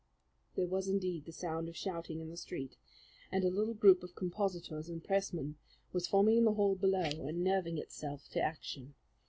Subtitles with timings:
[0.55, 2.75] There was indeed the sound of shouting in the street,
[3.31, 5.57] and a little group of compositors and pressmen
[5.93, 8.95] was forming in the hall below and nerving itself to action.